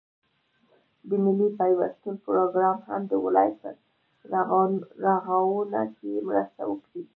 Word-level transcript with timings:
د 1.07 1.09
ملي 1.23 1.47
پيوستون 1.59 2.15
پروگرام 2.25 2.77
هم 2.87 3.01
د 3.11 3.13
ولايت 3.25 3.55
په 3.61 3.69
رغاونه 5.11 5.81
كې 5.97 6.11
مرسته 6.27 6.61
وكړه، 6.67 7.01